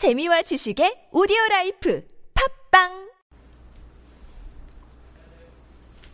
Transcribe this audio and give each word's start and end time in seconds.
재미와 0.00 0.40
지식의 0.40 1.08
오디오 1.12 1.36
라이프 1.50 2.02
팟빵 2.70 3.10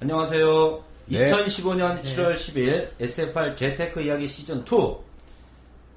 안녕하세요. 0.01 0.85
네. 1.07 1.31
2015년 1.31 2.03
7월 2.03 2.35
10일 2.35 2.91
SFR 2.99 3.55
재테크 3.55 4.03
이야기 4.03 4.27
시즌 4.27 4.65
2 4.65 4.65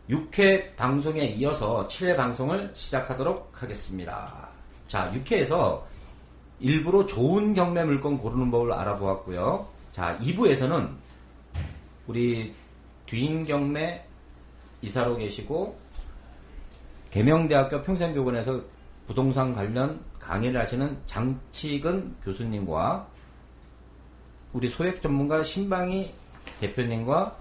6회 0.07 0.75
방송에 0.75 1.25
이어서 1.29 1.87
7회 1.87 2.15
방송을 2.15 2.69
시작하도록 2.75 3.59
하겠습니다. 3.59 4.49
자, 4.87 5.11
6회에서 5.11 5.81
일부러 6.59 7.07
좋은 7.07 7.55
경매 7.55 7.83
물건 7.85 8.19
고르는 8.19 8.51
법을 8.51 8.71
알아보았고요. 8.71 9.67
자, 9.91 10.15
2부에서는 10.21 10.89
우리 12.05 12.53
뒤인 13.07 13.43
경매 13.45 14.05
이사로 14.83 15.17
계시고 15.17 15.88
계명대학교 17.11 17.81
평생교원에서 17.81 18.61
부동산 19.07 19.55
관련 19.55 19.99
강의를 20.19 20.61
하시는 20.61 20.97
장치근 21.05 22.15
교수님과 22.23 23.07
우리 24.53 24.69
소액 24.69 25.01
전문가 25.01 25.43
신방희 25.43 26.13
대표님과 26.59 27.35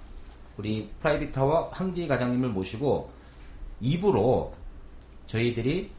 우리 0.57 0.91
프라이빗타워 1.01 1.71
황지 1.73 2.09
과장님을 2.09 2.49
모시고 2.49 3.11
2부로 3.83 4.51
저희들이 5.27 5.91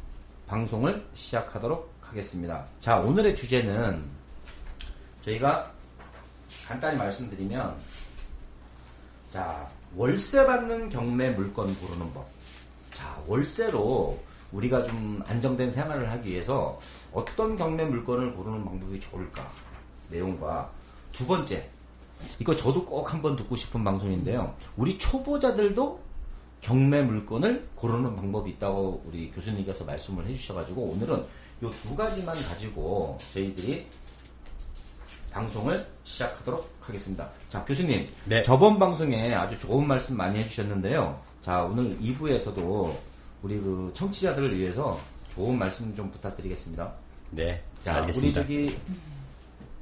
방송을 0.47 1.05
시작하도록 1.13 1.93
하겠습니다. 2.01 2.65
자, 2.79 2.97
오늘의 2.97 3.35
주제는 3.35 4.03
저희가 5.21 5.71
간단히 6.67 6.97
말씀드리면 6.97 7.77
자, 9.29 9.69
월세 9.95 10.45
받는 10.45 10.89
경매 10.89 11.29
물건 11.31 11.73
고르는 11.75 12.11
법. 12.13 12.38
자, 12.99 13.17
월세로 13.27 14.19
우리가 14.51 14.83
좀 14.83 15.23
안정된 15.25 15.71
생활을 15.71 16.11
하기 16.11 16.31
위해서 16.31 16.77
어떤 17.13 17.55
경매 17.55 17.85
물건을 17.85 18.33
고르는 18.33 18.65
방법이 18.65 18.99
좋을까? 18.99 19.49
내용과 20.09 20.69
두 21.13 21.25
번째, 21.25 21.69
이거 22.39 22.53
저도 22.53 22.83
꼭 22.83 23.13
한번 23.13 23.37
듣고 23.37 23.55
싶은 23.55 23.85
방송인데요. 23.85 24.53
우리 24.75 24.97
초보자들도 24.97 25.99
경매 26.59 27.01
물건을 27.03 27.69
고르는 27.75 28.17
방법이 28.17 28.51
있다고 28.51 29.01
우리 29.07 29.31
교수님께서 29.31 29.85
말씀을 29.85 30.25
해주셔가지고 30.27 30.81
오늘은 30.81 31.25
이 31.61 31.69
두 31.81 31.95
가지만 31.95 32.33
가지고 32.35 33.17
저희들이 33.33 33.85
방송을 35.31 35.87
시작하도록 36.03 36.69
하겠습니다. 36.81 37.29
자, 37.49 37.63
교수님. 37.63 38.09
네. 38.25 38.41
저번 38.43 38.77
방송에 38.79 39.33
아주 39.33 39.57
좋은 39.59 39.87
말씀 39.87 40.17
많이 40.17 40.39
해주셨는데요. 40.39 41.28
자, 41.41 41.63
오늘 41.63 41.97
2부에서도 41.99 42.95
우리 43.41 43.59
그 43.59 43.91
청취자들을 43.93 44.57
위해서 44.57 44.99
좋은 45.33 45.57
말씀 45.57 45.93
좀 45.95 46.11
부탁드리겠습니다. 46.11 46.91
네, 47.31 47.63
자, 47.81 47.95
알겠습니다. 47.95 48.41
우리 48.41 48.47
저기 48.47 48.79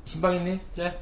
신방희님, 0.05 0.59
네. 0.75 0.99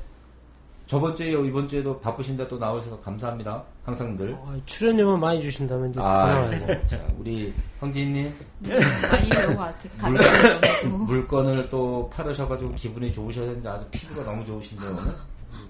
저번 0.87 1.15
주에 1.15 1.31
이번 1.31 1.67
주에도 1.67 1.99
바쁘신데 1.99 2.47
또 2.47 2.59
나오셔서 2.59 3.01
감사합니다. 3.01 3.63
항상 3.83 4.15
늘. 4.15 4.33
어, 4.33 4.55
출연료만 4.67 5.19
많이 5.19 5.41
주신다면 5.41 5.89
이제 5.89 5.99
더 5.99 6.05
아, 6.05 6.27
나와야죠. 6.27 6.85
자, 6.87 7.07
우리 7.17 7.51
형진님 7.79 8.33
많이 8.59 9.55
왔을 9.55 9.89
물, 9.89 10.17
가능성이 10.17 10.87
물건을 10.93 11.69
또 11.71 12.07
팔으셔가지고 12.13 12.75
기분이 12.75 13.11
좋으셨는지 13.11 13.67
아주 13.67 13.85
피부가 13.89 14.23
너무 14.23 14.45
좋으신데 14.45 14.85
오늘. 14.87 15.15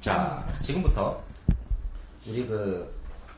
자, 0.02 0.46
지금부터 0.62 1.22
우리 2.28 2.46
그 2.46 2.96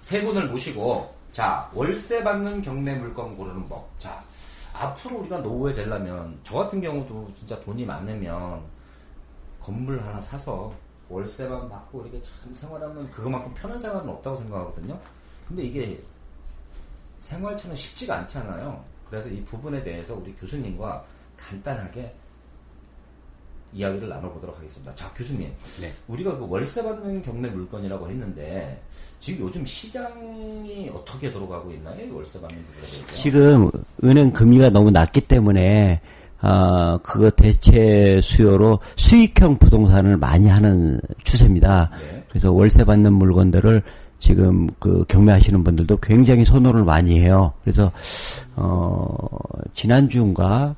세 0.07 0.21
분을 0.21 0.47
모시고 0.47 1.13
자 1.38 1.69
월세 1.71 2.23
받는 2.23 2.63
경매 2.63 2.95
물건 2.95 3.38
고르는 3.38 3.69
법. 3.69 3.88
자 3.99 4.23
앞으로 4.73 5.19
우리가 5.19 5.38
노후에 5.38 5.71
되려면 5.71 6.35
저 6.43 6.57
같은 6.57 6.81
경우도 6.81 7.31
진짜 7.38 7.61
돈이 7.61 7.85
많으면 7.85 8.63
건물 9.61 10.02
하나 10.03 10.19
사서 10.19 10.73
월세만 11.08 11.69
받고 11.69 12.02
이렇게 12.02 12.19
참 12.23 12.55
생활하면 12.55 13.11
그거만큼 13.11 13.53
편한 13.53 13.77
생활은 13.77 14.09
없다고 14.09 14.36
생각하거든요. 14.36 14.99
근데 15.48 15.61
이게 15.61 16.03
생활처럼 17.20 17.77
쉽지가 17.77 18.15
않잖아요. 18.15 18.83
그래서 19.08 19.30
이 19.30 19.45
부분에 19.45 19.83
대해서 19.83 20.15
우리 20.15 20.33
교수님과 20.37 21.05
간단하게 21.37 22.15
이야기를 23.73 24.10
나눠보도록 24.10 24.58
하겠습니다. 24.58 24.94
자, 24.95 25.11
교수님. 25.16 25.52
네. 25.82 25.92
우리가 26.08 26.38
그 26.38 26.48
월세 26.50 26.83
받는 26.83 27.22
경매 27.23 27.50
물건이라고 27.50 28.10
했는데, 28.10 28.82
지금 29.20 29.45
요즘 29.45 29.66
시장이 29.66 30.89
어떻게 30.94 31.32
돌아가고 31.32 31.72
있나요? 31.72 32.05
이 32.05 32.10
월세 32.10 32.39
받는 32.39 32.58
물건에 32.58 32.88
대해서. 32.88 33.14
지금 33.14 33.70
은행 34.04 34.32
금리가 34.32 34.70
너무 34.70 34.92
낮기 34.92 35.22
때문에 35.22 36.02
아 36.39 37.00
그거 37.02 37.32
대체 37.32 38.22
수요로 38.22 38.80
수익형 38.95 39.58
부동산을 39.58 40.17
많이 40.17 40.48
하는 40.48 40.99
추세입니다. 41.23 41.89
네. 41.99 42.23
그래서 42.30 42.52
월세 42.52 42.84
받는 42.84 43.14
물건들을 43.14 43.82
지금 44.20 44.67
그 44.80 45.04
경매하시는 45.08 45.64
분들도 45.64 45.98
굉장히 45.98 46.45
선호를 46.45 46.84
많이 46.84 47.20
해요. 47.20 47.54
그래서 47.64 47.92
어 48.55 49.16
지난주인가 49.73 50.76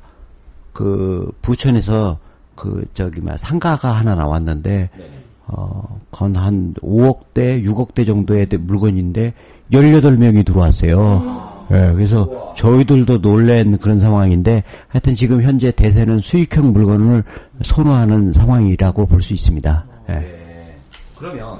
그 0.72 1.30
부천에서 1.42 2.18
그 2.60 2.86
저기 2.94 3.22
막 3.22 3.38
상가가 3.38 3.94
하나 3.94 4.16
나왔는데 4.16 4.90
네네. 4.96 5.10
어, 5.48 6.00
건 6.12 6.36
한 6.36 6.74
5억대, 6.82 7.64
6억대 7.66 8.06
정도의 8.06 8.48
물건인데 8.60 9.34
18명이 9.72 10.46
들어왔어요. 10.46 11.50
예, 11.72 11.94
그래서 11.94 12.54
저희들도 12.58 13.22
놀란 13.22 13.78
그런 13.78 14.00
상황인데 14.00 14.64
하여튼 14.90 15.14
지금 15.16 15.42
현재 15.42 15.72
대세는 15.72 16.20
수익형 16.20 16.74
물건을 16.74 17.24
선호하는 17.64 18.34
상황이라고 18.34 19.06
볼 19.06 19.22
수 19.22 19.34
있습니다. 19.34 19.86
예. 20.10 20.14
네. 20.14 20.76
그러면, 21.18 21.60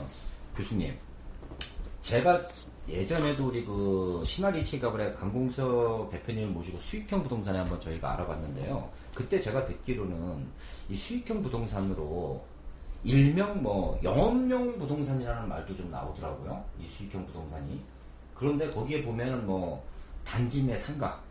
교수님. 0.58 0.92
제가 2.02 2.42
예전에도 2.90 3.48
우리 3.48 3.64
그 3.64 4.24
시나리 4.26 4.64
치 4.66 4.80
가브의 4.80 5.16
강공석 5.16 6.10
대표님을 6.12 6.50
모시고 6.50 6.78
수익형 6.80 7.24
부동산에 7.24 7.60
한번 7.60 7.80
저희가 7.80 8.14
알아봤는데요. 8.14 8.90
그때 9.14 9.40
제가 9.40 9.66
듣기로는 9.66 10.48
이 10.90 10.96
수익형 10.96 11.44
부동산으로 11.44 12.44
일명 13.04 13.62
뭐 13.62 14.00
영업용 14.04 14.78
부동산이라는 14.80 15.48
말도 15.48 15.76
좀 15.76 15.92
나오더라고요. 15.92 16.64
이 16.82 16.88
수익형 16.88 17.26
부동산이. 17.28 17.82
그런데 18.34 18.70
거기에 18.72 19.04
보면은 19.04 19.46
뭐 19.46 19.84
단지 20.26 20.64
내 20.64 20.76
상가 20.76 21.22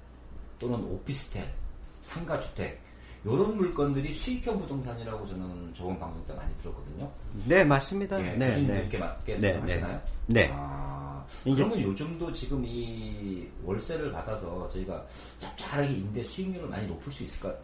또는 0.58 0.82
오피스텔, 0.84 1.52
상가 2.00 2.38
주택 2.40 2.80
이런 3.24 3.56
물건들이 3.56 4.14
수익형 4.14 4.58
부동산이라고 4.60 5.26
저는 5.26 5.74
저번 5.74 5.98
방송 5.98 6.24
때 6.26 6.32
많이 6.34 6.56
들었거든요. 6.58 7.10
네, 7.46 7.64
맞습니다. 7.64 8.20
예, 8.20 8.38
교수님 8.38 8.70
이렇게 8.70 8.98
맞게 8.98 9.34
네, 9.34 9.40
생각하시나요? 9.40 10.00
네. 10.26 10.50
아, 10.52 11.07
이제- 11.44 11.54
그러면 11.56 11.80
요즘도 11.82 12.32
지금 12.32 12.64
이 12.64 13.46
월세를 13.64 14.12
받아서 14.12 14.68
저희가 14.72 15.02
짭짤하게 15.38 15.92
임대 15.94 16.22
수익률을 16.24 16.68
많이 16.68 16.86
높일 16.86 17.12
수 17.12 17.22
있을까요? 17.24 17.54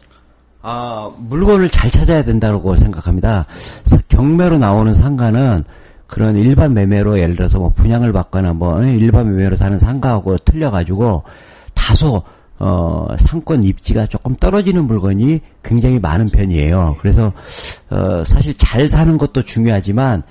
아, 0.61 1.11
물건을 1.17 1.69
잘 1.69 1.91
찾아야 1.91 2.23
된다고 2.23 2.75
생각합니다. 2.75 3.45
사- 3.83 3.97
경매로 4.09 4.57
나오는 4.57 4.93
상가는 4.93 5.63
그런 6.07 6.35
일반 6.37 6.73
매매로 6.73 7.19
예를 7.19 7.35
들어서 7.35 7.59
뭐 7.59 7.69
분양을 7.69 8.11
받거나 8.13 8.53
뭐 8.53 8.83
일반 8.83 9.29
매매로 9.35 9.55
사는 9.57 9.77
상가하고 9.79 10.37
틀려가지고 10.39 11.23
다소 11.73 12.23
어, 12.57 13.07
상권 13.19 13.65
입지가 13.65 14.05
조금 14.07 14.33
떨어지는 14.37 14.85
물건이 14.87 15.41
굉장히 15.61 15.99
많은 15.99 16.29
편이에요. 16.29 16.95
그래서 16.99 17.33
어, 17.91 18.23
사실 18.23 18.53
잘 18.57 18.89
사는 18.89 19.17
것도 19.17 19.41
중요하지만 19.43 20.23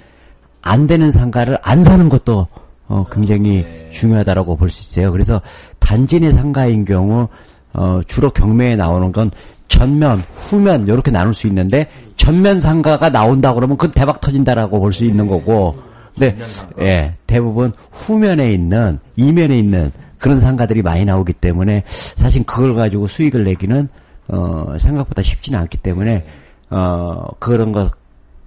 안 0.62 0.86
되는 0.86 1.10
상가를 1.12 1.58
안 1.62 1.84
사는 1.84 2.08
것도 2.08 2.48
어, 2.88 3.04
굉장히 3.10 3.62
네. 3.62 3.88
중요하다라고 3.92 4.56
볼 4.56 4.70
수 4.70 4.82
있어요. 4.82 5.10
그래서 5.12 5.40
단지 5.78 6.20
내 6.20 6.30
상가인 6.32 6.84
경우 6.84 7.28
어, 7.72 8.00
주로 8.06 8.30
경매에 8.30 8.76
나오는 8.76 9.10
건 9.12 9.30
전면, 9.68 10.22
후면 10.32 10.86
이렇게 10.86 11.10
나눌 11.10 11.34
수 11.34 11.46
있는데 11.48 11.86
전면 12.16 12.60
상가가 12.60 13.10
나온다 13.10 13.52
그러면 13.54 13.76
그건 13.76 13.92
대박 13.92 14.20
터진다라고 14.20 14.78
볼 14.80 14.92
수 14.92 15.04
있는 15.04 15.26
거고. 15.26 15.76
네, 16.16 16.36
상가. 16.46 16.74
예, 16.84 17.14
대부분 17.26 17.72
후면에 17.90 18.52
있는 18.52 19.00
이면에 19.16 19.58
있는 19.58 19.90
그런 20.18 20.38
상가들이 20.38 20.80
많이 20.82 21.04
나오기 21.04 21.32
때문에 21.32 21.82
사실 21.88 22.44
그걸 22.44 22.74
가지고 22.74 23.08
수익을 23.08 23.42
내기는 23.42 23.88
어, 24.28 24.76
생각보다 24.78 25.22
쉽지는 25.22 25.58
않기 25.58 25.78
때문에 25.78 26.24
어, 26.70 27.26
그런 27.40 27.72
거 27.72 27.90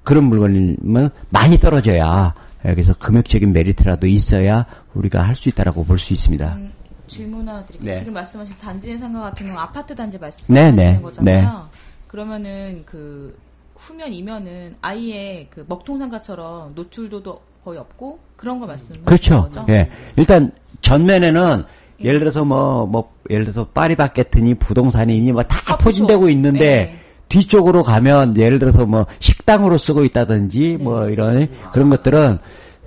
그런 0.04 0.24
물건이면 0.24 1.10
많이 1.30 1.60
떨어져야 1.60 2.34
예, 2.36 2.47
그래서 2.62 2.94
금액적인 2.94 3.54
메리트라도 3.54 4.08
있어야 4.08 4.66
우리가 4.94 5.22
할 5.24 5.36
수 5.36 5.50
있다라고 5.50 5.84
볼 5.86 6.00
수 6.00 6.14
있습니다. 6.14 6.54
음, 6.56 6.72
질문 7.08 7.48
하나 7.48 7.64
드릴게요. 7.66 7.92
네. 7.94 8.00
지금 8.00 8.14
말씀하신 8.14 8.56
단지 8.60 8.88
내 8.88 8.98
상가 8.98 9.22
같은 9.22 9.48
경우 9.48 9.60
아파트 9.60 9.96
단지 9.96 10.18
네, 10.18 10.22
말씀하시는 10.22 10.76
네, 10.76 11.02
거잖아요. 11.02 11.68
그러면은 12.08 12.84
그 12.86 13.38
후면 13.76 14.12
이면은 14.14 14.76
아예 14.82 15.48
그 15.50 15.64
먹통상가처럼 15.68 16.74
노출도도 16.76 17.42
거의 17.64 17.78
없고 17.80 18.20
그런 18.36 18.60
거 18.60 18.66
말씀하시는 18.66 19.06
그렇죠. 19.06 19.42
거죠? 19.44 19.66
예. 19.70 19.90
일단 20.16 20.52
전면에는 20.82 21.64
예를 22.04 22.20
들어서 22.20 22.46
뭐, 22.46 22.86
뭐, 22.86 23.12
예를 23.30 23.46
들어서 23.46 23.68
파리바게트니 23.70 24.56
부동산이니 24.56 25.32
뭐다 25.32 25.58
커피숍. 25.62 25.84
포진되고 25.84 26.30
있는데 26.30 26.60
네. 26.60 27.00
뒤쪽으로 27.30 27.84
가면 27.84 28.38
예를 28.38 28.60
들어서 28.60 28.86
뭐 28.86 29.06
식당으로 29.20 29.78
쓰고 29.78 30.04
있다든지 30.06 30.78
뭐 30.80 31.10
이런 31.10 31.50
그런 31.72 31.90
것들은 31.90 32.38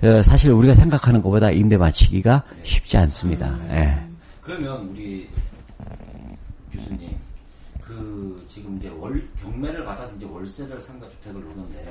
어, 0.03 0.23
사실 0.23 0.51
우리가 0.51 0.73
생각하는 0.73 1.21
것보다 1.21 1.51
임대 1.51 1.77
맞추기가 1.77 2.43
쉽지 2.63 2.97
않습니다. 2.97 3.59
예. 3.69 3.99
그러면 4.41 4.89
우리 4.89 5.29
교수님 6.71 7.15
그 7.79 8.43
지금 8.47 8.77
이제 8.77 8.89
월 8.89 9.27
경매를 9.41 9.85
받아서 9.85 10.15
이제 10.15 10.25
월세를 10.25 10.79
상가 10.79 11.07
주택을 11.07 11.41
놓는데 11.43 11.85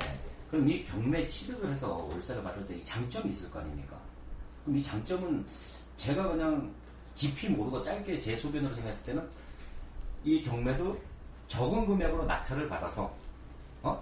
그럼 0.49 0.67
이 0.67 0.83
경매 0.83 1.27
취득을 1.27 1.71
해서 1.71 2.09
월세를 2.11 2.43
받을 2.43 2.65
때이 2.67 2.83
장점이 2.83 3.29
있을 3.29 3.49
거 3.49 3.59
아닙니까? 3.59 3.95
그럼 4.65 4.77
이 4.77 4.83
장점은 4.83 5.45
제가 5.95 6.27
그냥 6.27 6.69
깊이 7.15 7.47
모르고 7.47 7.81
짧게 7.81 8.19
제 8.19 8.35
소견으로 8.35 8.73
생각했을 8.73 9.05
때는 9.05 9.23
이 10.25 10.43
경매도 10.43 10.99
적은 11.51 11.85
금액으로 11.85 12.25
낙찰을 12.25 12.69
받아서 12.69 13.11
어? 13.83 14.01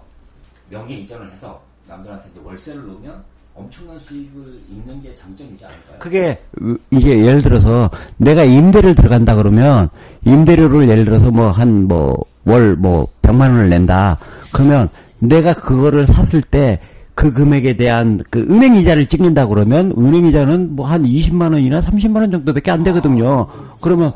명예 0.70 0.94
이전을 0.94 1.30
해서 1.32 1.60
남들한테 1.88 2.28
월세를 2.44 2.86
놓으면 2.86 3.22
엄청난 3.56 3.98
수익을 3.98 4.60
잇는 4.70 5.02
게 5.02 5.12
장점이지 5.16 5.64
않을까요? 5.64 5.98
그게 5.98 6.38
으, 6.62 6.76
이게 6.92 7.24
예를 7.26 7.42
들어서 7.42 7.90
내가 8.16 8.44
임대를 8.44 8.94
들어간다 8.94 9.34
그러면 9.34 9.88
임대료를 10.24 10.88
예를 10.88 11.04
들어서 11.04 11.30
뭐 11.32 11.50
한 11.50 11.88
뭐월뭐 11.88 13.08
100만 13.22 13.40
원을 13.40 13.68
낸다. 13.68 14.18
그러면 14.52 14.88
내가 15.18 15.52
그거를 15.52 16.06
샀을 16.06 16.42
때 16.42 16.80
그 17.16 17.34
금액에 17.34 17.74
대한 17.76 18.18
그 18.30 18.40
은행 18.48 18.76
이자를 18.76 19.04
찍는다 19.04 19.46
그러면 19.46 19.92
은행 19.98 20.24
이자는 20.26 20.74
뭐 20.74 20.86
한 20.86 21.04
20만 21.04 21.52
원이나 21.52 21.80
30만 21.82 22.16
원 22.16 22.30
정도밖에 22.30 22.70
안 22.70 22.82
되거든요. 22.84 23.46
그러면 23.80 24.12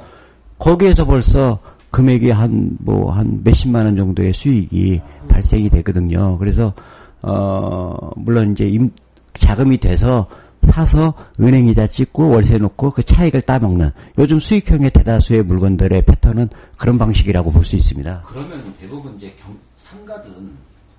거기에서 0.58 1.04
벌써 1.04 1.58
금액이 1.94 2.30
한 2.30 2.76
뭐 2.84 3.10
한 3.12 3.40
몇십만 3.44 3.86
원 3.86 3.96
정도의 3.96 4.32
수익이 4.32 5.00
발생이 5.28 5.70
되거든요. 5.70 6.36
그래서 6.38 6.74
어 7.22 8.10
물론 8.16 8.52
이제 8.52 8.66
임 8.68 8.90
자금이 9.38 9.78
돼서 9.78 10.26
사서 10.64 11.14
은행 11.40 11.68
이자 11.68 11.86
찍고 11.86 12.30
월세 12.30 12.58
놓고 12.58 12.90
그 12.90 13.02
차익을 13.04 13.42
따먹는 13.42 13.90
요즘 14.18 14.40
수익형의 14.40 14.90
대다수의 14.90 15.44
물건들의 15.44 16.04
패턴은 16.04 16.48
그런 16.78 16.98
방식이라고 16.98 17.52
볼 17.52 17.64
수 17.64 17.76
있습니다. 17.76 18.22
그러면 18.26 18.74
대부분 18.80 19.14
이제 19.16 19.32
경, 19.40 19.56
상가든 19.76 20.50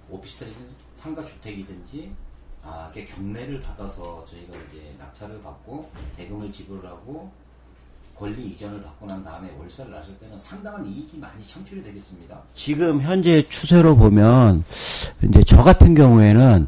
오피스텔이든 0.09 0.61
상가 0.95 1.25
주택이든지 1.25 2.11
아, 2.63 2.89
경매를 2.93 3.61
받아서 3.61 4.25
저희가 4.29 4.53
이제 4.69 4.95
낙찰을 4.97 5.41
받고 5.43 5.89
대금을 6.17 6.51
지불하고 6.53 7.31
권리 8.17 8.47
이전을 8.47 8.81
받고 8.81 9.07
난 9.07 9.23
다음에 9.23 9.49
월세를 9.59 9.93
하실 9.95 10.17
때는 10.19 10.39
상당한 10.39 10.85
이익이 10.85 11.17
많이 11.17 11.45
창출이 11.45 11.83
되겠습니다. 11.83 12.37
지금 12.53 13.01
현재 13.01 13.45
추세로 13.49 13.95
보면 13.97 14.63
이제 15.23 15.43
저 15.43 15.61
같은 15.61 15.93
경우에는 15.93 16.67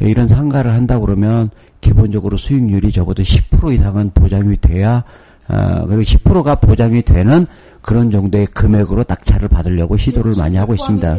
이런 0.00 0.28
상가를 0.28 0.72
한다 0.72 0.98
그러면 0.98 1.50
기본적으로 1.80 2.36
수익률이 2.36 2.90
적어도 2.90 3.22
10% 3.22 3.74
이상은 3.74 4.10
보장이 4.10 4.56
돼야 4.56 5.04
어, 5.48 5.86
그리고 5.86 6.02
10%가 6.02 6.56
보장이 6.56 7.02
되는 7.02 7.46
그런 7.80 8.10
정도의 8.10 8.46
금액으로 8.46 9.04
낙찰을 9.06 9.48
받으려고 9.48 9.96
시도를 9.96 10.34
많이 10.36 10.56
하고 10.56 10.74
있습니다. 10.74 11.16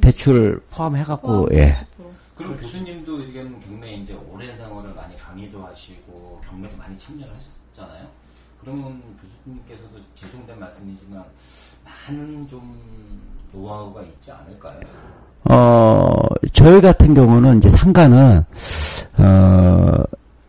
대출 0.00 0.60
포함해갖고 0.70 1.46
포함 1.46 1.52
예. 1.52 1.74
50%. 1.74 1.84
그럼 2.34 2.56
교수님도 2.56 3.20
이런 3.20 3.60
경매 3.60 3.94
이제 3.94 4.16
오랜 4.32 4.56
생활을 4.56 4.94
많이 4.94 5.16
강의도 5.16 5.64
하시고 5.64 6.40
경매도 6.48 6.76
많이 6.76 6.96
참여를 6.98 7.30
하셨잖아요. 7.34 8.21
그러면 8.62 9.00
교수님께서도 9.20 9.98
죄송된 10.14 10.58
말씀이지만 10.58 11.24
많은 11.84 12.46
좀 12.48 12.76
노하우가 13.52 14.02
있지 14.02 14.30
않을까요? 14.30 14.80
어, 15.50 16.12
저희 16.52 16.80
같은 16.80 17.14
경우는 17.14 17.58
이제 17.58 17.68
상가는, 17.68 18.44
어, 19.18 20.02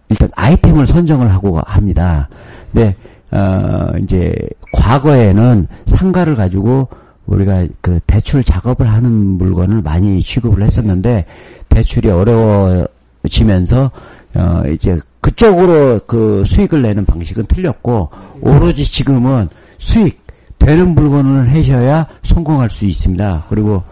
일단 0.10 0.30
아이템을 0.36 0.86
선정을 0.86 1.34
하고 1.34 1.60
합니다. 1.66 2.30
근데, 2.72 2.96
어, 3.32 3.90
이제, 4.04 4.34
과거에는 4.74 5.68
상가를 5.88 6.36
가지고 6.36 6.88
우리가 7.26 7.66
그 7.82 8.00
대출 8.06 8.44
작업을 8.44 8.92
하는 8.92 9.12
물건을 9.12 9.82
많이 9.82 10.22
취급을 10.22 10.62
했었는데, 10.62 11.26
대출이 11.70 12.12
어려워지면서, 12.12 13.90
어, 14.36 14.64
이제 14.72 15.00
그쪽으로 15.22 16.00
그 16.08 16.44
수익을 16.46 16.82
내는 16.82 17.06
방식은 17.06 17.46
틀렸고, 17.48 18.10
오로지 18.42 18.84
지금은 18.84 19.50
수익, 19.78 20.24
되는 20.60 20.96
물건을 20.96 21.54
하셔야 21.54 22.08
성공할 22.24 22.70
수 22.70 22.86
있습니다. 22.86 23.46
그리고 23.50 23.84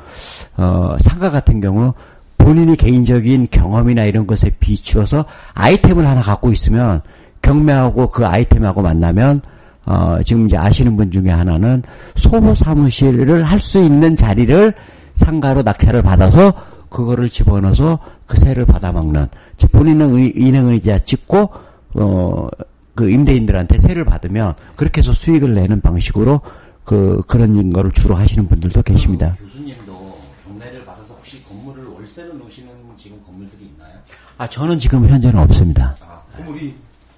어, 0.55 0.95
상가 1.01 1.29
같은 1.29 1.59
경우 1.59 1.93
본인이 2.37 2.77
개인적인 2.77 3.49
경험이나 3.51 4.05
이런 4.05 4.25
것에 4.25 4.49
비추어서 4.59 5.25
아이템을 5.53 6.07
하나 6.07 6.21
갖고 6.21 6.49
있으면 6.51 7.01
경매하고 7.41 8.07
그 8.09 8.25
아이템하고 8.25 8.81
만나면 8.81 9.41
어, 9.85 10.19
지금 10.23 10.45
이제 10.45 10.55
아시는 10.57 10.95
분 10.95 11.11
중에 11.11 11.29
하나는 11.29 11.83
소보 12.15 12.55
사무실을 12.55 13.43
할 13.43 13.59
수 13.59 13.83
있는 13.83 14.15
자리를 14.15 14.73
상가로 15.15 15.63
낙찰을 15.63 16.01
받아서 16.03 16.53
그거를 16.89 17.29
집어넣어서 17.29 17.99
그 18.31 18.39
세를 18.39 18.65
받아먹는 18.65 19.27
즉 19.57 19.73
본인은 19.73 20.15
의- 20.15 20.33
은행의자 20.37 20.99
찍고 20.99 21.51
어, 21.95 22.47
그 22.95 23.09
임대인들한테 23.09 23.77
세를 23.77 24.05
받으면 24.05 24.53
그렇게 24.77 24.99
해서 24.99 25.11
수익을 25.11 25.53
내는 25.53 25.81
방식으로 25.81 26.39
그 26.85 27.21
그런 27.27 27.71
거를 27.73 27.91
주로 27.91 28.15
하시는 28.15 28.47
분들도 28.47 28.83
계십니다. 28.83 29.35
교수님도 29.37 30.17
경매를 30.45 30.85
받아서 30.85 31.13
혹시 31.13 31.43
건물을 31.43 31.85
월세로 31.87 32.33
놓으시는 32.35 32.71
지금 32.95 33.21
건물들이 33.25 33.65
있나요? 33.65 33.95
아 34.37 34.47
저는 34.47 34.79
지금 34.79 35.05
현재는 35.09 35.37
없습니다. 35.41 35.97
아, 35.99 36.21
그럼 36.33 36.53
우리 36.53 36.73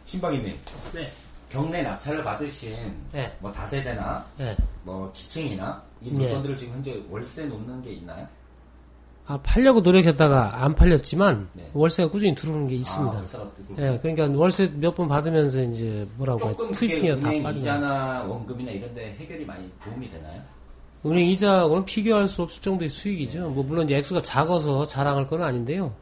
신방이님. 0.07 0.55
네. 0.95 1.11
경매 1.49 1.83
낙찰을 1.83 2.23
받으신 2.23 2.73
네. 3.11 3.31
뭐 3.39 3.51
다세대나 3.51 4.25
예. 4.39 4.57
뭐 4.83 5.11
지층이나 5.13 5.79
이 6.01 6.09
네. 6.11 6.17
물건들을 6.17 6.57
지금 6.57 6.73
현재 6.73 6.99
월세 7.11 7.45
놓는 7.45 7.83
게 7.83 7.91
있나요? 7.93 8.27
아, 9.25 9.39
팔려고 9.41 9.79
노력했다가 9.79 10.63
안 10.65 10.75
팔렸지만 10.75 11.47
네. 11.53 11.69
월세가 11.73 12.11
꾸준히 12.11 12.35
들어오는 12.35 12.67
게 12.67 12.75
있습니다. 12.75 13.17
아. 13.17 13.23
예, 13.79 13.99
그러니까 14.01 14.27
월세 14.37 14.69
몇 14.75 14.93
번 14.95 15.07
받으면서 15.07 15.63
이제 15.63 16.05
뭐라고 16.17 16.39
조금 16.39 16.71
투입비가 16.73 17.19
다 17.19 17.29
은행 17.29 17.41
빠지나. 17.43 17.61
이자나 17.61 18.23
원금이나 18.23 18.71
이런 18.71 18.93
데 18.93 19.15
해결이 19.19 19.45
많이 19.45 19.71
도움이 19.83 20.09
되나요? 20.09 20.41
은행 21.05 21.25
이자하고는 21.29 21.85
비교할 21.85 22.27
수 22.27 22.41
없을 22.41 22.61
정도의 22.61 22.89
수익이죠. 22.89 23.49
뭐 23.49 23.63
물론 23.63 23.85
이제 23.85 23.95
액수가 23.95 24.21
작아서 24.23 24.85
자랑할 24.85 25.25
건 25.27 25.41
아닌데요. 25.41 25.93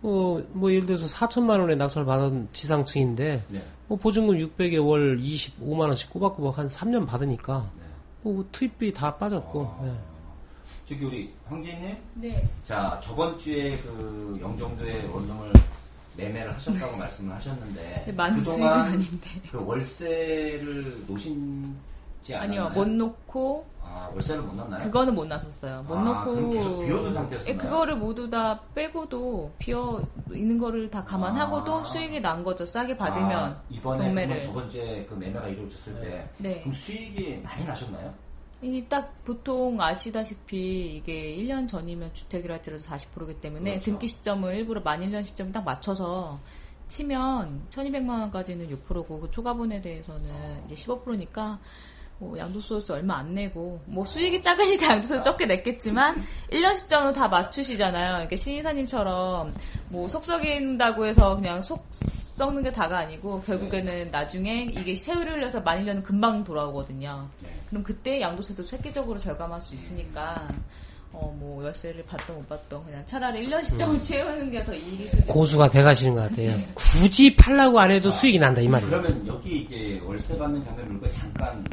뭐, 0.00 0.44
뭐 0.52 0.70
예를 0.70 0.86
들어서 0.86 1.06
4천만 1.06 1.60
원에 1.60 1.74
낙찰 1.76 2.04
받은 2.04 2.48
지상층인데 2.52 3.44
네. 3.48 3.62
뭐 3.86 3.96
보증금 3.96 4.36
600에 4.36 4.84
월 4.84 5.18
25만 5.18 5.80
원씩 5.80 6.10
꼬박꼬박 6.10 6.58
한 6.58 6.66
3년 6.66 7.06
받으니까 7.06 7.70
네. 7.78 7.82
뭐 8.22 8.44
투입비 8.50 8.92
다 8.92 9.14
빠졌고. 9.16 9.62
아. 9.80 10.15
예. 10.86 10.94
저기 10.94 11.04
우리 11.04 11.34
황진님, 11.48 11.96
네. 12.14 12.48
자 12.64 12.98
저번 13.02 13.36
주에 13.38 13.76
그 13.78 14.38
영종도의 14.40 15.08
원룸을 15.12 15.52
매매를 16.16 16.54
하셨다고 16.54 16.96
말씀을 16.96 17.34
하셨는데 17.34 18.04
네, 18.06 18.14
그동안. 18.14 19.02
그 19.50 19.64
월세를 19.64 21.04
놓으신지? 21.08 22.34
아니요, 22.34 22.70
못 22.70 22.88
놓고, 22.88 23.66
아 23.82 24.08
월세를 24.14 24.42
못 24.42 24.54
넣나요? 24.54 24.82
그거는 24.84 25.14
못 25.14 25.26
놨었어요. 25.26 25.82
못 25.82 25.96
아, 25.96 26.02
놓고. 26.02 26.34
그럼 26.34 26.50
계속 26.52 26.84
비워둔 26.86 27.14
상태였었나요? 27.14 27.54
예, 27.54 27.56
그거를 27.58 27.96
모두 27.96 28.30
다 28.30 28.60
빼고도, 28.74 29.52
비어 29.58 30.02
있는 30.32 30.58
거를 30.58 30.88
다 30.90 31.04
감안하고도 31.04 31.80
아. 31.80 31.84
수익이 31.84 32.20
난 32.20 32.42
거죠. 32.44 32.64
싸게 32.64 32.96
받으면. 32.96 33.30
아, 33.32 33.62
이번에. 33.70 34.12
그러면 34.12 34.40
저번 34.40 34.70
주에 34.70 35.04
그 35.04 35.14
매매가 35.14 35.48
이루어졌을 35.48 36.00
때 36.00 36.28
네. 36.38 36.60
그럼 36.60 36.72
수익이 36.74 37.40
많이 37.44 37.64
나셨나요? 37.66 38.25
이딱 38.62 39.24
보통 39.24 39.80
아시다시피 39.80 40.96
이게 40.96 41.36
1년 41.36 41.68
전이면 41.68 42.14
주택이라 42.14 42.54
할지라도 42.54 42.82
40%이기 42.84 43.40
때문에 43.40 43.72
그렇죠. 43.72 43.84
등기 43.84 44.08
시점을 44.08 44.54
일부러 44.54 44.80
만 44.80 45.00
1년 45.00 45.22
시점 45.24 45.52
딱 45.52 45.62
맞춰서 45.62 46.40
치면 46.86 47.66
1200만 47.70 48.08
원까지는 48.08 48.68
6%고 48.68 49.20
그 49.20 49.30
초과분에 49.30 49.80
대해서는 49.82 50.64
이제 50.66 50.74
15%니까 50.74 51.58
뭐 52.18 52.36
양도소득세 52.38 52.94
얼마 52.94 53.18
안 53.18 53.34
내고 53.34 53.80
뭐 53.84 54.04
수익이 54.04 54.40
작으니까 54.42 54.88
양도소득 54.94 55.22
적게 55.24 55.46
냈겠지만 55.46 56.16
1년 56.50 56.74
시점으로 56.76 57.12
다 57.12 57.28
맞추시잖아요. 57.28 58.20
이렇게 58.20 58.36
신이사님처럼 58.36 59.52
뭐 59.90 60.08
속 60.08 60.24
썩인다고 60.24 61.04
해서 61.06 61.36
그냥 61.36 61.60
속 61.62 61.86
썩는 61.90 62.62
게 62.62 62.70
다가 62.72 62.98
아니고 62.98 63.42
결국에는 63.42 64.10
나중에 64.10 64.64
이게 64.70 64.94
세월이 64.94 65.30
흘려서 65.30 65.60
만 65.62 65.84
1년은 65.84 66.02
금방 66.02 66.44
돌아오거든요. 66.44 67.28
네. 67.42 67.48
그럼 67.70 67.82
그때 67.82 68.20
양도세도 68.20 68.64
획기적으로 68.72 69.18
절감할 69.18 69.60
수 69.60 69.74
있으니까 69.74 70.46
어, 71.12 71.34
뭐, 71.38 71.64
열쇠를 71.64 72.04
받던 72.04 72.36
못 72.36 72.46
받던 72.48 72.84
그냥 72.84 73.02
차라리 73.06 73.46
1년 73.48 73.64
시점을 73.64 73.98
채우는 73.98 74.50
게 74.50 74.62
더 74.64 74.74
이익이 74.74 75.08
수 75.08 75.24
고수가 75.24 75.70
돼가시는 75.70 76.14
것 76.14 76.28
같아요. 76.28 76.60
굳이 76.74 77.34
팔라고 77.36 77.80
안 77.80 77.90
해도 77.90 78.10
수익이 78.10 78.38
난다 78.38 78.60
이 78.60 78.68
말이에요. 78.68 78.90
그러면 78.90 79.26
여기 79.26 79.60
이제 79.62 79.98
월세 80.04 80.36
받는 80.36 80.62
경매 80.62 80.82
물건 80.82 81.08
잠깐 81.10 81.64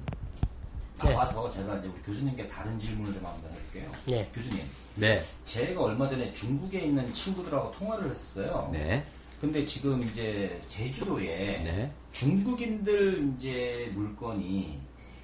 나와서 1.12 1.50
제가 1.50 1.76
이제 1.78 1.88
우리 1.88 2.02
교수님께 2.04 2.48
다른 2.48 2.78
질문을 2.80 3.14
좀 3.14 3.26
한번 3.26 3.52
해볼게요. 3.52 3.92
네. 4.06 4.30
교수님, 4.34 4.60
네. 4.96 5.20
제가 5.46 5.82
얼마 5.82 6.08
전에 6.08 6.32
중국에 6.34 6.80
있는 6.82 7.14
친구들하고 7.14 7.72
통화를 7.74 8.10
했었어요. 8.12 8.70
네. 8.72 9.04
근데 9.42 9.66
지금 9.66 10.02
이제 10.04 10.60
제주도에 10.70 11.26
네. 11.64 11.92
중국인들 12.14 13.34
이제 13.38 13.92
물건이 13.94 14.80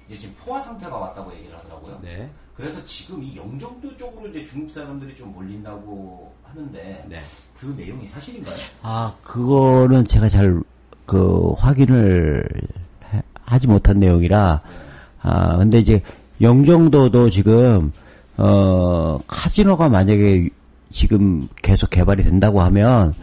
이제 0.08 0.18
지금 0.18 0.34
포화 0.40 0.60
상태가 0.60 0.96
왔다고 0.96 1.32
얘기를 1.36 1.56
하더라고요. 1.56 2.00
네. 2.02 2.28
그래서 2.54 2.84
지금 2.84 3.22
이 3.22 3.36
영종도 3.36 3.96
쪽으로 3.96 4.28
이제 4.28 4.44
중국 4.44 4.70
사람들이 4.72 5.16
좀 5.16 5.32
몰린다고 5.32 6.30
하는데 6.44 7.04
네. 7.08 7.18
그 7.58 7.66
내용이 7.78 8.06
사실인가요? 8.06 8.54
아, 8.82 9.14
그거는 9.22 10.04
제가 10.04 10.28
잘, 10.28 10.60
그, 11.06 11.52
확인을 11.56 12.46
해- 13.12 13.22
하지 13.44 13.66
못한 13.66 13.98
내용이라, 14.00 14.60
아, 15.22 15.56
근데 15.58 15.78
이제, 15.78 16.00
영종도도 16.40 17.30
지금, 17.30 17.92
어, 18.36 19.18
카지노가 19.26 19.88
만약에 19.88 20.48
지금 20.90 21.48
계속 21.62 21.90
개발이 21.90 22.22
된다고 22.22 22.62
하면, 22.62 23.14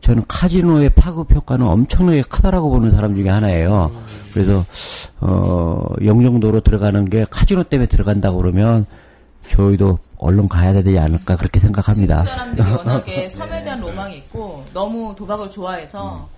저는 0.00 0.24
카지노의 0.28 0.90
파급 0.90 1.34
효과는 1.34 1.66
엄청나게 1.66 2.22
크다라고 2.22 2.70
보는 2.70 2.92
사람 2.92 3.14
중에 3.14 3.28
하나예요. 3.28 3.90
그래서, 4.32 4.64
어, 5.20 5.84
영종도로 6.02 6.60
들어가는 6.60 7.04
게 7.06 7.26
카지노 7.28 7.64
때문에 7.64 7.86
들어간다고 7.86 8.38
그러면, 8.38 8.86
저희도 9.48 9.98
얼른 10.18 10.48
가야 10.48 10.72
되지 10.72 10.98
않을까, 10.98 11.36
그렇게 11.36 11.58
생각합니다. 11.58 12.22
사람들이 12.22 12.70
워낙에 12.70 13.28
섬에 13.28 13.64
대한 13.64 13.80
로망이 13.80 14.18
있고 14.18 14.64
너무 14.72 15.14
도박을 15.16 15.50
좋아해서 15.50 16.28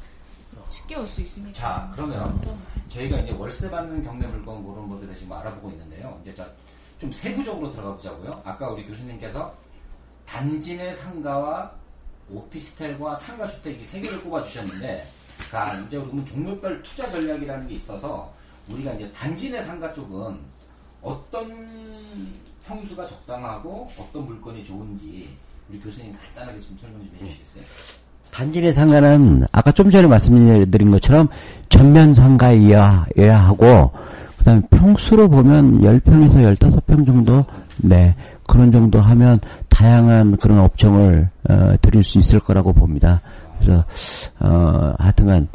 쉽게 0.73 0.97
올 0.97 1.07
수 1.07 1.21
있으니까. 1.21 1.53
자, 1.53 1.91
그러면 1.95 2.41
저희가 2.89 3.19
이제 3.19 3.33
월세 3.33 3.71
받는 3.71 4.03
경매 4.03 4.27
물건 4.27 4.65
그런 4.67 4.89
것에 4.89 5.03
대해서 5.03 5.21
지금 5.21 5.37
알아보고 5.37 5.71
있는데요. 5.71 6.19
이제 6.23 6.35
자, 6.35 6.49
좀 6.99 7.13
세부적으로 7.13 7.71
들어가 7.73 7.95
보자고요. 7.97 8.41
아까 8.45 8.71
우리 8.71 8.85
교수님께서 8.87 9.55
단지 10.27 10.77
내 10.77 10.93
상가와 10.93 11.71
오피스텔과 12.31 13.15
상가 13.17 13.47
주택이 13.47 13.85
세 13.85 14.01
개를 14.01 14.23
꼽아 14.23 14.45
주셨는데, 14.45 15.07
자, 15.51 15.79
이제 15.87 15.99
그러면 15.99 16.25
종류별 16.25 16.83
투자 16.83 17.09
전략이라는 17.11 17.69
게 17.69 17.75
있어서 17.75 18.33
우리가 18.69 18.93
이제 18.93 19.11
단지 19.13 19.51
내 19.51 19.61
상가 19.61 19.93
쪽은 19.93 20.39
어떤 21.03 22.33
평수가 22.67 23.07
적당하고 23.07 23.91
어떤 23.99 24.25
물건이 24.25 24.65
좋은지 24.65 25.37
우리 25.69 25.81
교수님 25.81 26.17
간단하게 26.17 26.61
좀 26.61 26.79
설명 26.79 27.01
좀 27.01 27.17
해주시겠어요? 27.21 27.65
단지 28.33 28.63
내 28.63 28.73
상가는 28.73 29.47
아까 29.53 29.71
좀 29.73 29.91
전에 29.91 30.09
말씀드린 30.09 30.91
것처럼 30.91 31.29
전면 31.69 32.15
상가여야 32.15 33.07
여야 33.19 33.39
하고 33.39 33.93
그다음에 34.39 34.63
평수로 34.71 35.29
보면 35.29 35.83
10평에서 35.83 36.57
15평 36.57 37.07
정도 37.07 37.45
네 37.77 38.15
그런 38.47 38.73
정도 38.73 39.01
하면 39.01 39.39
다양한 39.69 40.39
그런 40.39 40.61
업종을 40.61 41.29
어, 41.49 41.75
드릴 41.83 42.03
수 42.03 42.19
있을 42.19 42.41
거라고 42.41 42.73
봅니다. 42.73 43.21
그래서 43.61 43.85
어 44.41 44.95
하여튼간 44.99 45.49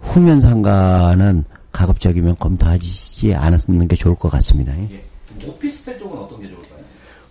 후면 0.00 0.40
상가는 0.40 1.44
가급적이면 1.72 2.36
검토하지 2.36 3.34
않았는 3.34 3.88
게 3.88 3.96
좋을 3.96 4.14
것 4.14 4.30
같습니다. 4.30 4.72
예. 4.78 5.02
오피스텔 5.46 5.98
쪽은 5.98 6.18
어떤 6.18 6.40
게 6.40 6.48
좋을까요? 6.48 6.78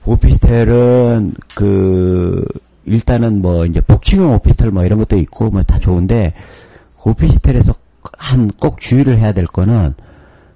오피스텔은 0.06 1.34
그 1.56 2.46
일단은 2.86 3.42
뭐 3.42 3.66
이제 3.66 3.80
복층형 3.82 4.34
오피스텔 4.36 4.72
뭐 4.72 4.84
이런 4.86 5.00
것도 5.00 5.18
있고 5.18 5.50
뭐 5.50 5.64
다 5.64 5.80
좋은데 5.80 6.34
오피스텔에서 7.04 7.74
한 8.18 8.50
꼭 8.60 8.80
주의를 8.80 9.18
해야 9.18 9.32
될 9.32 9.46
거는 9.46 9.94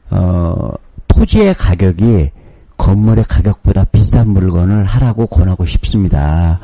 어 0.10 0.70
토지의 1.08 1.54
가격이 1.54 2.32
건물의 2.78 3.24
가격보다 3.26 3.86
비싼 3.86 4.30
물건을 4.30 4.86
하라고 4.86 5.28
권하고 5.28 5.66
싶습니다. 5.66 6.60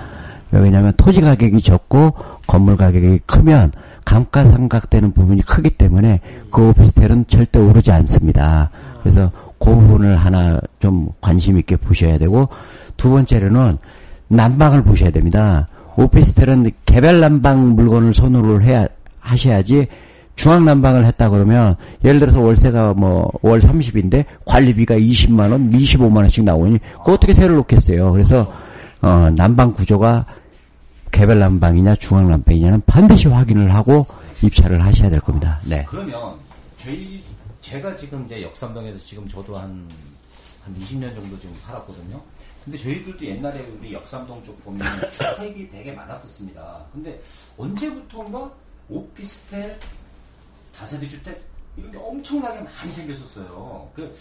왜냐하면 0.52 0.94
토지 0.98 1.22
가격이 1.22 1.62
적고 1.62 2.14
건물 2.48 2.76
가격이 2.78 3.20
크면 3.26 3.72
감가상각되는 4.04 5.14
부분이 5.14 5.44
크기 5.44 5.70
때문에 5.70 6.20
그 6.52 6.70
오피스텔은 6.70 7.26
절대 7.28 7.60
오르지 7.60 7.92
않습니다. 7.92 8.70
그래서 9.02 9.32
그 9.60 9.66
부분을 9.74 10.18
하나 10.18 10.60
좀 10.80 11.10
관심 11.22 11.58
있게 11.60 11.78
보셔야 11.78 12.18
되고 12.18 12.50
두 12.98 13.12
번째로는 13.12 13.78
난방을 14.36 14.84
보셔야 14.84 15.12
됩니다. 15.12 15.68
오피스텔은 15.98 16.72
개별 16.86 17.20
난방 17.20 17.76
물건을 17.76 18.14
손으로 18.14 18.62
해야 18.62 18.88
하셔야지 19.20 19.88
중앙 20.36 20.66
난방을 20.66 21.06
했다 21.06 21.30
그러면 21.30 21.76
예를 22.04 22.20
들어서 22.20 22.40
월세가 22.40 22.94
뭐 22.94 23.30
월 23.42 23.60
30인데 23.60 24.26
관리비가 24.46 24.96
20만 24.96 25.52
원, 25.52 25.72
25만 25.72 26.18
원씩 26.18 26.44
나오니 26.44 26.80
그 27.04 27.12
어떻게 27.14 27.34
세를 27.34 27.56
놓겠어요. 27.56 28.12
그래서 28.12 28.52
어 29.02 29.30
난방 29.36 29.74
구조가 29.74 30.26
개별 31.12 31.40
난방이냐 31.40 31.96
중앙 31.96 32.30
난방이냐는 32.30 32.82
반드시 32.86 33.28
확인을 33.28 33.74
하고 33.74 34.06
입찰을 34.42 34.84
하셔야 34.84 35.10
될 35.10 35.20
겁니다. 35.20 35.60
네. 35.66 35.86
그러면 35.88 36.34
저희 36.78 37.22
제가 37.60 37.96
지금 37.96 38.26
이제 38.26 38.42
역삼동에서 38.42 38.98
지금 39.06 39.28
저도 39.28 39.54
한한 39.54 39.86
20년 40.80 41.14
정도 41.14 41.38
지금 41.40 41.54
살았거든요. 41.60 42.20
근데 42.64 42.78
저희들도 42.78 43.26
옛날에 43.26 43.60
우리 43.68 43.94
역삼동 43.94 44.44
쪽 44.44 44.64
보면 44.64 44.88
주택이 45.12 45.70
되게 45.70 45.92
많았었습니다. 45.94 46.86
근데 46.94 47.20
언제부턴가 47.58 48.52
오피스텔, 48.90 49.80
다세대 50.76 51.08
주택 51.08 51.44
이런 51.76 51.92
게 51.92 51.98
엄청나게 51.98 52.62
많이 52.62 52.92
생겼었어요. 52.92 53.92
그 53.96 54.16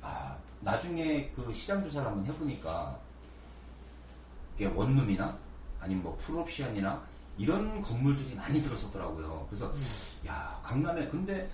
아, 0.00 0.36
나중에 0.60 1.30
그 1.36 1.52
시장 1.52 1.82
조사를 1.84 2.06
한번 2.06 2.24
해보니까 2.26 2.98
이게 4.56 4.66
원룸이나 4.66 5.36
아니면 5.80 6.04
뭐 6.04 6.16
풀옵션이나 6.18 7.02
이런 7.36 7.82
건물들이 7.82 8.34
많이 8.34 8.62
들었었더라고요. 8.62 9.46
그래서 9.50 9.72
야 10.26 10.58
강남에 10.62 11.06
근데 11.08 11.50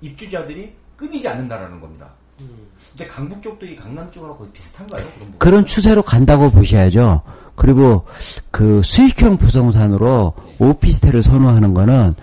입주자들이 0.00 0.74
끊이지 0.96 1.28
않는다라는 1.28 1.80
겁니다. 1.80 2.14
근데 2.38 3.06
강북 3.10 3.42
쪽도 3.42 3.66
이 3.66 3.76
강남 3.76 4.10
쪽하고 4.10 4.38
거의 4.38 4.50
비슷한가요? 4.52 5.04
그런? 5.18 5.34
그런 5.38 5.66
추세로 5.66 6.02
간다고 6.02 6.50
보셔야죠. 6.50 7.22
그리고 7.54 8.04
그 8.50 8.82
수익형 8.82 9.38
부동산으로 9.38 10.34
오피스텔을 10.58 11.22
선호하는 11.22 11.74
거는 11.74 12.14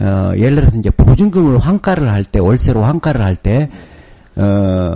어, 0.00 0.32
예를 0.36 0.56
들어서 0.56 0.76
이제 0.76 0.90
보증금을 0.90 1.58
환가를 1.58 2.10
할 2.10 2.24
때 2.24 2.38
월세로 2.40 2.82
환가를 2.82 3.22
할 3.22 3.36
때 3.36 3.70
어, 4.36 4.94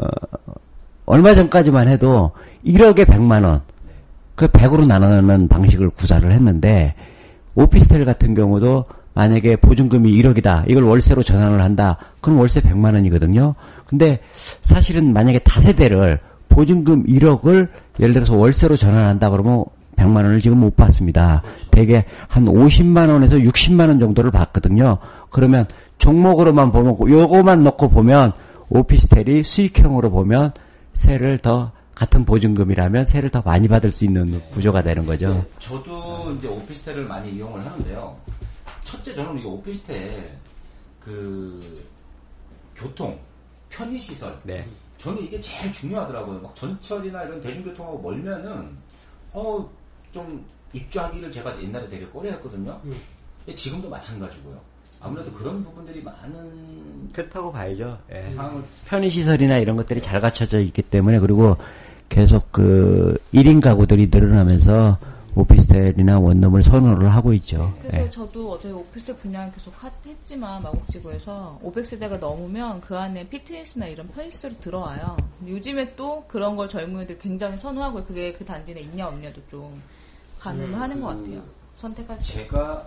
얼마 1.06 1.34
전까지만 1.34 1.88
해도 1.88 2.32
1억에 2.66 3.04
100만 3.06 3.44
원. 3.44 3.62
그 4.34 4.46
100으로 4.48 4.87
나누는 4.87 5.48
방식을 5.48 5.90
구사를 5.90 6.30
했는데 6.30 6.94
오피스텔 7.54 8.04
같은 8.04 8.34
경우도 8.34 8.84
만약에 9.14 9.56
보증금이 9.56 10.12
1억이다. 10.22 10.64
이걸 10.70 10.84
월세로 10.84 11.22
전환을 11.25 11.60
한다. 11.60 11.96
그럼 12.20 12.38
월세 12.38 12.60
100만 12.60 12.94
원이거든요. 12.94 13.54
근데 13.88 14.21
사실은 14.37 15.12
만약에 15.14 15.38
다세대를 15.40 16.21
보증금 16.49 17.04
1억을 17.07 17.68
예를 17.99 18.12
들어서 18.12 18.37
월세로 18.37 18.76
전환한다 18.76 19.30
그러면 19.30 19.64
100만 19.97 20.16
원을 20.16 20.40
지금 20.40 20.59
못 20.59 20.76
받습니다. 20.76 21.42
대개 21.71 22.04
한 22.28 22.45
50만 22.45 23.11
원에서 23.11 23.37
60만 23.37 23.88
원 23.88 23.99
정도를 23.99 24.30
받거든요. 24.30 24.99
그러면 25.30 25.66
종목으로만 25.97 26.71
보면 26.71 26.97
요거만 27.09 27.62
넣고 27.64 27.88
보면 27.88 28.33
오피스텔이 28.68 29.42
수익형으로 29.42 30.11
보면 30.11 30.52
세를 30.92 31.38
더 31.38 31.73
같은 31.95 32.25
보증금이라면 32.25 33.07
세를 33.07 33.30
더 33.30 33.42
많이 33.42 33.66
받을 33.66 33.90
수 33.90 34.04
있는 34.04 34.40
구조가 34.50 34.83
되는 34.83 35.04
거죠. 35.07 35.33
네, 35.33 35.45
저도 35.59 36.37
이제 36.38 36.47
오피스텔을 36.47 37.04
많이 37.07 37.33
이용을 37.33 37.64
하는데요. 37.64 38.16
첫째 38.85 39.14
저는 39.14 39.40
이 39.40 39.45
오피스텔 39.45 40.37
그 41.00 41.83
교통 42.76 43.18
편의 43.70 44.00
시설 44.00 44.38
네. 44.44 44.66
저는 44.98 45.22
이게 45.22 45.40
제일 45.40 45.72
중요하더라고요. 45.72 46.40
막 46.40 46.56
전철이나 46.56 47.25
이런 47.25 47.40
대중교통하고 47.40 48.00
멀면은 48.00 48.76
어 49.34 49.68
좀 50.12 50.44
입주하기를 50.72 51.30
제가 51.30 51.60
옛날에 51.62 51.88
되게 51.88 52.06
꺼려 52.08 52.30
했거든요. 52.32 52.78
근데 53.44 53.56
지금도 53.56 53.88
마찬가지고요. 53.88 54.58
아무래도 55.00 55.32
그런 55.32 55.62
부분들이 55.62 56.02
많은 56.02 57.10
그렇다고 57.12 57.52
봐야죠. 57.52 57.98
예. 58.12 58.28
상황을 58.30 58.62
편의시설이나 58.87 59.58
이런 59.58 59.76
것들이 59.76 60.00
잘 60.02 60.20
갖춰져 60.20 60.58
있기 60.60 60.82
때문에 60.82 61.20
그리고 61.20 61.56
계속 62.08 62.50
그 62.50 63.16
1인 63.32 63.62
가구들이 63.62 64.08
늘어나면서 64.10 64.98
오피스텔이나 65.42 66.18
원룸을 66.18 66.62
선호를 66.64 67.14
하고 67.14 67.33
있죠. 67.35 67.73
그래서 67.80 68.00
예. 68.02 68.11
저도 68.11 68.52
어제 68.52 68.71
오피스텔 68.73 69.16
분양 69.16 69.52
계속 69.52 69.73
하- 69.83 69.90
했지만 70.04 70.62
마곡지구에서 70.62 71.61
500세대가 71.62 72.18
넘으면 72.18 72.80
그 72.80 72.97
안에 72.99 73.28
피트니스나 73.28 73.87
이런 73.87 74.09
편의시설이 74.09 74.59
들어와요. 74.59 75.16
요즘에 75.47 75.95
또 75.95 76.25
그런 76.26 76.57
걸 76.57 76.68
젊은이들 76.68 77.18
굉장히 77.18 77.57
선호하고 77.57 78.04
그게 78.04 78.33
그 78.33 78.45
단지 78.45 78.75
내 78.75 78.80
있냐 78.80 79.07
없냐도 79.07 79.40
좀 79.49 79.80
가늠을 80.40 80.71
음, 80.71 80.75
하는 80.80 81.00
것그 81.00 81.23
같아요. 81.25 81.42
선택할 81.75 82.16
때. 82.18 82.23
제가 82.25 82.87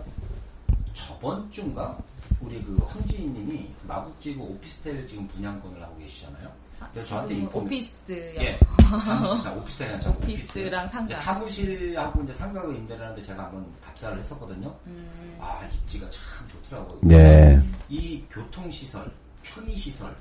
저번 0.92 1.50
주인가 1.50 1.98
우리 2.40 2.62
그 2.62 2.76
황지희님이 2.86 3.70
마국지구 3.88 4.42
오피스텔 4.44 5.06
지금 5.06 5.26
분양권을 5.28 5.82
하고 5.82 5.96
계시잖아요. 5.98 6.50
그래서 6.92 7.08
저한테 7.08 7.34
음, 7.34 7.48
인포메- 7.48 7.56
오피스 7.66 8.34
예, 8.38 8.58
사무실, 9.04 9.42
자, 9.42 9.52
오피스텔이랑 9.54 10.00
자, 10.00 10.10
오피스랑 10.10 10.84
오피스. 10.84 10.92
상가. 10.92 11.14
사무실하고 11.14 12.22
이제 12.24 12.32
상가가 12.32 12.68
임대를 12.72 13.04
하는데 13.04 13.22
제가 13.22 13.44
한번 13.44 13.66
답사를 13.84 14.18
했었거든요. 14.18 14.74
음. 14.86 15.36
아, 15.40 15.64
입지가 15.72 16.08
참 16.10 16.48
좋더라고요. 16.48 16.98
네. 17.02 17.60
이 17.88 18.22
교통 18.30 18.70
시설, 18.70 19.10
편의 19.42 19.76
시설, 19.76 20.14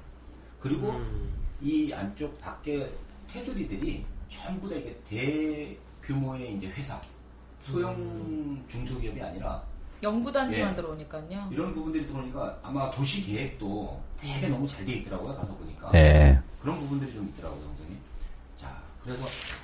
그리고 0.59 0.93
이 1.61 1.91
안쪽 1.93 2.39
밖에 2.41 2.91
테두리들이 3.31 4.05
전부 4.29 4.69
다 4.69 4.75
이게 4.75 4.97
대규모의 6.01 6.55
이제 6.55 6.67
회사, 6.69 6.99
소형 7.61 8.63
중소기업이 8.67 9.21
아니라 9.21 9.63
연구단지만 10.03 10.72
예. 10.72 10.75
들어 10.75 10.89
오니까요. 10.91 11.50
이런 11.51 11.74
부분들이 11.74 12.08
들어오니까 12.08 12.58
아마 12.63 12.89
도시 12.91 13.24
계획도 13.25 14.01
되게 14.20 14.48
너무 14.48 14.67
잘 14.67 14.86
돼 14.86 14.93
있더라고요. 14.93 15.36
가서 15.36 15.53
보니까. 15.55 15.91
네. 15.91 16.39
그런 16.62 16.79
부분들이 16.79 17.12
좀 17.13 17.27
있더라고요, 17.36 17.62
선생님. 17.62 17.98
자, 18.60 18.67
그래서, 19.03 19.24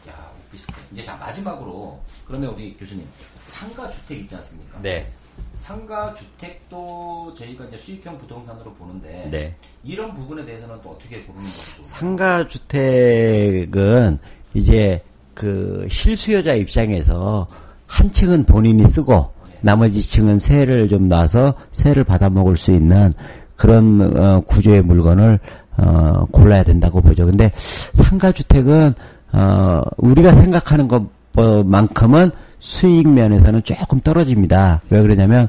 야, 0.10 0.32
오피스텔. 0.48 0.75
이제 0.91 1.01
자, 1.03 1.15
마지막으로, 1.17 2.00
그러면 2.25 2.53
우리 2.53 2.75
교수님, 2.77 3.08
상가 3.41 3.89
주택 3.89 4.20
있지 4.20 4.36
않습니까? 4.36 4.79
네. 4.82 5.12
상가 5.56 6.13
주택도 6.15 7.34
저희가 7.38 7.65
이제 7.65 7.77
수익형 7.77 8.17
부동산으로 8.17 8.74
보는데, 8.74 9.27
네. 9.32 9.56
이런 9.84 10.13
부분에 10.15 10.44
대해서는 10.46 10.79
또 10.84 10.91
어떻게 10.91 11.24
보는 11.25 11.41
거죠? 11.41 11.84
상가 11.84 12.48
주택은 12.48 14.17
이제 14.56 15.03
그 15.36 15.88
실수요자 15.89 16.56
입장에서 16.56 17.48
한 17.86 18.12
층은 18.12 18.46
본인이 18.46 18.88
쓰고 18.88 19.32
나머지 19.61 20.01
층은 20.01 20.39
세를 20.39 20.87
좀 20.89 21.07
놔서 21.07 21.53
세를 21.71 22.03
받아 22.03 22.29
먹을 22.29 22.57
수 22.57 22.71
있는 22.71 23.13
그런 23.55 24.17
어, 24.17 24.41
구조의 24.41 24.81
물건을 24.83 25.39
어, 25.77 26.25
골라야 26.31 26.63
된다고 26.63 27.01
보죠. 27.01 27.25
근데 27.25 27.51
상가 27.55 28.31
주택은 28.31 28.93
어, 29.33 29.81
우리가 29.97 30.33
생각하는 30.33 30.87
것만큼은 31.35 32.31
수익 32.59 33.07
면에서는 33.07 33.63
조금 33.63 33.99
떨어집니다. 34.01 34.81
왜 34.89 35.01
그러냐면 35.01 35.47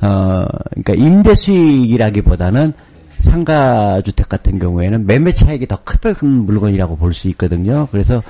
어, 0.00 0.44
그러니까 0.70 0.94
임대 0.94 1.34
수익이라기보다는 1.34 2.72
상가 3.20 4.00
주택 4.02 4.28
같은 4.28 4.58
경우에는 4.58 5.06
매매 5.06 5.32
차익이 5.32 5.66
더 5.66 5.78
큰 5.84 6.44
물건이라고 6.44 6.96
볼 6.96 7.14
수 7.14 7.28
있거든요. 7.28 7.88
그래서 7.90 8.22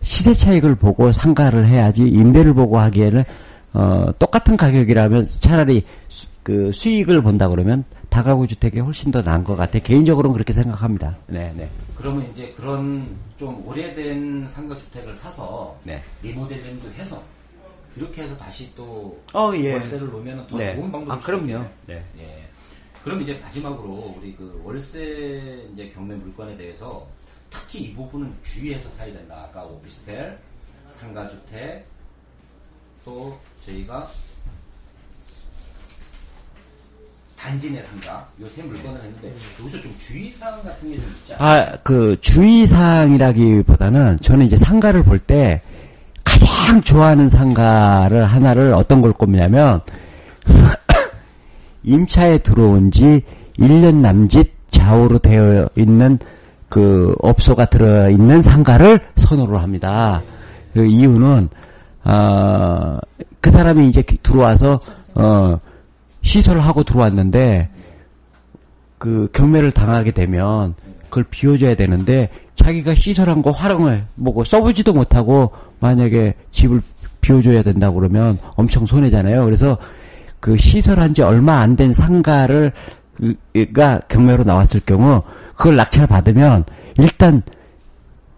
시세 0.00 0.32
차익을 0.32 0.76
보고 0.76 1.12
상가를 1.12 1.66
해야지 1.66 2.02
임대를 2.02 2.54
보고 2.54 2.78
하기에는 2.78 3.24
어, 3.72 4.12
똑같은 4.18 4.56
가격이라면 4.56 5.28
차라리 5.40 5.84
수, 6.08 6.26
그 6.42 6.72
수익을 6.72 7.22
본다 7.22 7.48
그러면 7.48 7.84
다가구 8.08 8.46
주택이 8.46 8.80
훨씬 8.80 9.12
더 9.12 9.22
나은 9.22 9.44
것 9.44 9.56
같아. 9.56 9.78
개인적으로는 9.78 10.32
그렇게 10.32 10.52
생각합니다. 10.52 11.16
네, 11.26 11.52
네. 11.56 11.68
그러면 11.96 12.28
이제 12.30 12.52
그런 12.56 13.06
좀 13.38 13.66
오래된 13.66 14.48
상가 14.48 14.76
주택을 14.76 15.14
사서, 15.14 15.78
네. 15.84 16.02
리모델링도 16.22 16.90
해서, 16.92 17.22
이렇게 17.96 18.22
해서 18.22 18.36
다시 18.36 18.74
또, 18.74 19.20
어, 19.32 19.52
예. 19.54 19.74
월세를 19.74 20.08
놓으면 20.08 20.46
더 20.48 20.58
네. 20.58 20.74
좋은 20.74 20.90
방법이 20.90 21.12
아, 21.12 21.20
그럼요. 21.20 21.64
네. 21.86 22.02
예. 22.18 22.48
그럼 23.04 23.22
이제 23.22 23.38
마지막으로 23.38 24.16
우리 24.18 24.34
그 24.34 24.60
월세 24.64 25.66
이제 25.72 25.88
경매 25.94 26.14
물건에 26.14 26.56
대해서 26.56 27.06
특히 27.48 27.84
이 27.84 27.94
부분은 27.94 28.34
주의해서 28.42 28.90
사야 28.90 29.12
된다. 29.12 29.46
아까 29.48 29.64
오피스텔, 29.64 30.38
상가주택, 30.90 31.86
또 33.04 33.38
저희가 33.66 34.06
단지 37.38 37.70
내 37.72 37.80
상가 37.82 38.26
요세 38.40 38.62
물건을 38.62 39.00
했는데 39.02 39.32
여기서 39.60 39.80
좀 39.80 39.94
주의사항 39.98 40.62
같은 40.62 40.90
게 40.90 40.96
좀 40.96 41.04
있지 41.18 41.34
않아요? 41.34 41.62
아, 41.72 41.76
그 41.82 42.16
주의사항이라기보다는 42.20 44.18
저는 44.20 44.44
이제 44.46 44.56
상가를 44.56 45.02
볼 45.04 45.18
때 45.20 45.62
가장 46.22 46.82
좋아하는 46.82 47.28
상가를 47.30 48.26
하나를 48.26 48.74
어떤 48.74 49.00
걸 49.00 49.12
꼽냐면 49.14 49.80
임차에 51.82 52.38
들어온 52.38 52.90
지 52.90 53.22
1년 53.58 53.96
남짓 53.96 54.52
좌우로 54.70 55.18
되어 55.20 55.68
있는 55.76 56.18
그 56.68 57.14
업소가 57.20 57.64
들어 57.66 58.08
있는 58.10 58.42
상가를 58.42 59.00
선호를 59.16 59.60
합니다. 59.62 60.22
그 60.74 60.84
이유는 60.86 61.48
아, 62.02 63.00
그 63.40 63.50
사람이 63.50 63.88
이제 63.88 64.02
들어와서 64.22 64.80
어, 65.14 65.58
시설을 66.22 66.60
하고 66.60 66.82
들어왔는데 66.82 67.68
그 68.98 69.28
경매를 69.32 69.70
당하게 69.72 70.10
되면 70.10 70.74
그걸 71.08 71.24
비워줘야 71.30 71.74
되는데 71.74 72.28
자기가 72.56 72.94
시설한 72.94 73.42
거 73.42 73.50
활용을 73.50 74.04
뭐고 74.14 74.44
써보지도 74.44 74.92
못하고 74.92 75.50
만약에 75.80 76.34
집을 76.52 76.82
비워줘야 77.20 77.62
된다고 77.62 77.96
그러면 77.96 78.38
엄청 78.56 78.86
손해잖아요. 78.86 79.44
그래서 79.44 79.78
그 80.40 80.56
시설한 80.56 81.14
지 81.14 81.22
얼마 81.22 81.58
안 81.60 81.76
된 81.76 81.92
상가를 81.92 82.72
가 83.74 84.00
경매로 84.08 84.44
나왔을 84.44 84.80
경우 84.86 85.22
그걸 85.54 85.76
낙찰 85.76 86.06
받으면 86.06 86.64
일단 86.98 87.42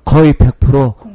거의 0.04 0.32
100% 0.34 0.96
공백기가 0.96 1.04
없 1.04 1.11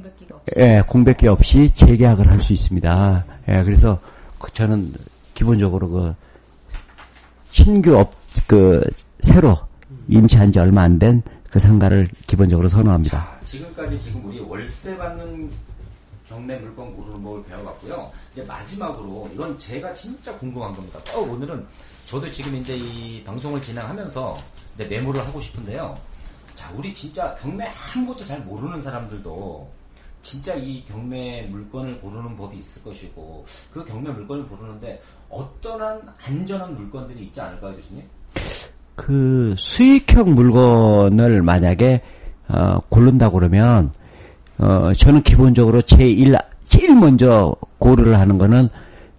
예, 0.56 0.82
공백기 0.88 1.28
없이 1.28 1.70
재계약을 1.74 2.30
할 2.32 2.40
수 2.42 2.54
있습니다. 2.54 3.26
예, 3.50 3.64
그래서 3.64 4.00
그 4.40 4.52
저는 4.54 4.94
기본적으로 5.34 5.90
그 5.90 6.16
신규 7.52 7.98
업, 7.98 8.14
그 8.48 8.84
새로 9.20 9.58
임차한 10.08 10.52
지 10.52 10.60
얼마 10.60 10.84
안 10.84 11.00
된 11.00 11.22
그 11.50 11.60
상가를 11.60 12.10
기본적으로 12.28 12.68
선호합니다. 12.68 13.18
자, 13.18 13.40
지금까지 13.46 14.00
지금 14.00 14.26
우리 14.26 14.40
월세 14.40 14.98
받는 14.98 15.50
경매 16.28 16.58
물건 16.58 16.94
고르는 16.94 17.24
법을 17.24 17.44
배워갔고요. 17.46 18.12
이제 18.34 18.44
마지막으로 18.44 19.30
이건 19.34 19.58
제가 19.58 19.94
진짜 19.94 20.34
궁금한 20.38 20.74
겁니다. 20.74 21.00
어, 21.16 21.20
오늘은 21.22 21.66
저도 22.06 22.30
지금 22.32 22.54
이제 22.58 22.76
이 22.76 23.24
방송을 23.24 23.62
진행하면서 23.62 24.38
이제 24.76 24.86
메모를 24.86 25.26
하고 25.26 25.40
싶은데요. 25.40 25.98
자, 26.54 26.70
우리 26.76 26.94
진짜 26.94 27.34
경매 27.36 27.66
아무것도 27.96 28.26
잘 28.26 28.42
모르는 28.42 28.82
사람들도 28.82 29.72
진짜 30.28 30.54
이 30.56 30.84
경매 30.84 31.48
물건을 31.50 32.02
고르는 32.02 32.36
법이 32.36 32.58
있을 32.58 32.84
것이고 32.84 33.46
그 33.72 33.86
경매 33.86 34.10
물건을 34.10 34.46
고르는데 34.50 35.02
어떠한 35.30 36.02
안전한 36.28 36.76
물건들이 36.76 37.24
있지 37.24 37.40
않을까요, 37.40 37.78
교수님? 37.78 38.04
그 38.94 39.56
수익형 39.58 40.36
물건을 40.36 41.42
만약에 41.44 42.02
어, 42.50 42.78
고른다 42.90 43.30
그러면 43.30 43.94
어, 44.58 44.92
저는 44.94 45.24
기본적으로 45.24 45.82
제일 45.84 46.36
제일 46.66 46.94
먼저 46.94 47.56
고려를 47.78 48.20
하는 48.20 48.38
거는 48.38 48.68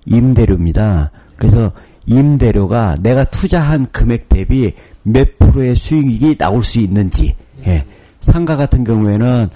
임대료입니다. 0.05 1.11
그래서 1.37 1.73
임대료가 2.05 2.97
내가 3.01 3.25
투자한 3.25 3.93
금액 3.93 4.29
대비 4.29 4.75
몇 5.05 5.39
프로의 5.39 5.75
수익이 5.75 6.37
나올 6.37 6.63
수 6.63 6.81
있는지. 6.81 7.35
예. 7.67 7.87
상가 8.21 8.57
같은 8.57 8.85
경우에는 8.85 9.49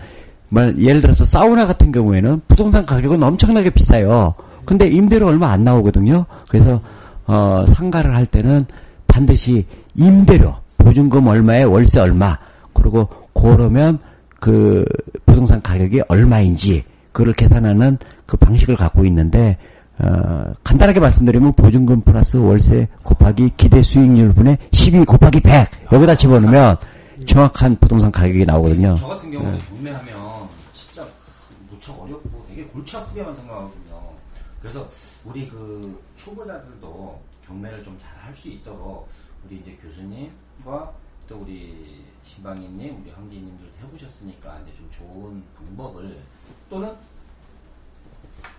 말- 0.53 0.79
예를 0.79 1.01
들어서 1.01 1.25
사우나 1.25 1.67
같은 1.67 1.91
경우에는 1.93 2.43
부동산 2.47 2.85
가격은 2.85 3.23
엄청나게 3.23 3.71
비싸요. 3.71 4.35
근데 4.67 4.87
임대료 4.87 5.27
얼마 5.27 5.51
안 5.51 5.65
나오거든요. 5.65 6.27
그래서 6.49 6.81
어, 7.27 7.65
상가를 7.75 8.15
할 8.15 8.27
때는 8.27 8.67
반드시 9.07 9.65
임대료, 9.95 10.55
보증금 10.77 11.27
얼마에 11.27 11.63
월세 11.63 12.01
얼마, 12.01 12.37
그리고 12.75 13.09
그러면 13.33 13.99
그 14.41 14.85
부동산 15.25 15.63
가격이 15.63 16.03
얼마인지 16.09 16.85
그걸 17.13 17.33
계산하는 17.33 17.97
그 18.27 18.37
방식을 18.37 18.77
갖고 18.77 19.05
있는데 19.07 19.57
어, 20.03 20.53
간단하게 20.65 21.01
말씀드리면 21.01 21.53
보증금 21.55 22.01
플러스 22.03 22.37
월세 22.37 22.89
곱하기 23.03 23.53
기대 23.57 23.83
수익률 23.83 24.33
분의 24.35 24.59
12 24.73 25.05
곱하기 25.05 25.41
100 25.41 25.67
여기다 25.93 26.15
집어넣으면 26.17 26.77
정확한 27.27 27.77
부동산 27.81 28.11
가격이 28.11 28.45
나오거든요. 28.45 28.97
저 28.99 29.07
같은 29.09 29.31
경우는 29.31 29.59
경매하면 29.77 30.13
진짜 30.73 31.05
무척 31.71 32.03
어렵고 32.03 32.45
되게 32.49 32.67
골치 32.83 32.97
아프게만 32.97 33.33
생각하거든요. 33.35 34.13
그래서 34.61 34.89
우리 35.25 35.49
그 35.49 36.03
초보자들도 36.17 37.23
경매를 37.47 37.83
좀 37.85 37.97
잘 37.99 38.11
할 38.19 38.35
수 38.35 38.49
있도록 38.49 39.09
우리 39.45 39.57
이제 39.59 39.77
교수님과 39.81 40.93
또 41.29 41.39
우리 41.39 42.05
신방이님, 42.25 43.03
우리 43.03 43.11
황지님들 43.11 43.71
해보셨으니까 43.83 44.61
이제 44.61 44.77
좀 44.77 44.91
좋은 44.91 45.43
방법을 45.57 46.19
또는 46.69 46.93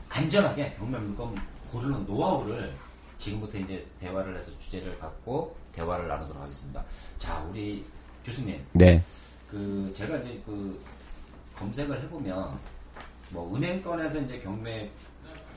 안전하게 0.09 0.73
경매 0.77 0.97
물건 0.99 1.35
고르는 1.71 2.05
노하우를 2.05 2.73
지금부터 3.17 3.57
이제 3.57 3.85
대화를 3.99 4.37
해서 4.37 4.51
주제를 4.59 4.97
갖고 4.99 5.55
대화를 5.73 6.07
나누도록 6.07 6.41
하겠습니다. 6.43 6.83
자, 7.17 7.39
우리 7.49 7.83
교수님, 8.23 8.65
네. 8.73 9.03
그 9.49 9.91
제가 9.95 10.17
이제 10.17 10.41
그 10.45 10.81
검색을 11.57 12.01
해보면 12.03 12.57
뭐 13.33 13.55
은행권에서 13.55 14.19
이제 14.19 14.39
경매 14.39 14.89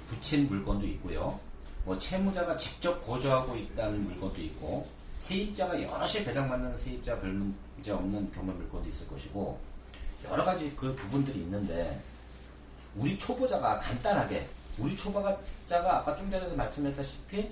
붙인 0.09 0.49
물건도 0.49 0.87
있고요. 0.87 1.39
뭐 1.85 1.97
채무자가 1.99 2.57
직접 2.57 3.05
거주하고 3.07 3.55
있다는 3.55 4.03
물건도 4.05 4.41
있고 4.41 4.89
세입자가 5.21 5.81
여럿이 5.81 6.25
배당받는 6.25 6.77
세입자 6.77 7.21
별 7.21 7.33
문제 7.33 7.93
없는 7.93 8.33
경매 8.33 8.53
물건도 8.55 8.89
있을 8.89 9.07
것이고 9.09 9.61
여러 10.25 10.45
가지 10.45 10.75
그 10.75 10.97
부분들이 10.97 11.41
있는데 11.41 12.01
우리 12.97 13.19
초보자가 13.19 13.79
간단하게 13.79 14.49
우리 14.79 14.97
초보자가 14.97 15.99
아까 15.99 16.17
좀 16.17 16.31
전에도 16.31 16.57
말씀했다시피 16.57 17.51